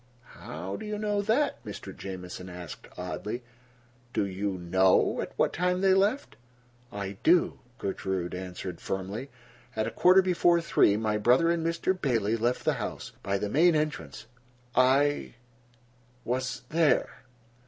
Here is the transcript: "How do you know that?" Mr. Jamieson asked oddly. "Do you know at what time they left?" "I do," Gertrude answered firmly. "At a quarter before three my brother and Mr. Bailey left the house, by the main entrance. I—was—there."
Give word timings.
"How 0.33 0.77
do 0.77 0.85
you 0.87 0.97
know 0.97 1.21
that?" 1.21 1.63
Mr. 1.63 1.95
Jamieson 1.95 2.49
asked 2.49 2.87
oddly. 2.97 3.43
"Do 4.13 4.25
you 4.25 4.53
know 4.57 5.21
at 5.21 5.31
what 5.37 5.53
time 5.53 5.81
they 5.81 5.93
left?" 5.93 6.37
"I 6.91 7.17
do," 7.21 7.59
Gertrude 7.77 8.33
answered 8.33 8.81
firmly. 8.81 9.29
"At 9.75 9.85
a 9.85 9.91
quarter 9.91 10.23
before 10.23 10.59
three 10.59 10.97
my 10.97 11.19
brother 11.19 11.51
and 11.51 11.63
Mr. 11.63 11.93
Bailey 11.93 12.35
left 12.35 12.65
the 12.65 12.73
house, 12.81 13.11
by 13.21 13.37
the 13.37 13.47
main 13.47 13.75
entrance. 13.75 14.25
I—was—there." 14.75 15.37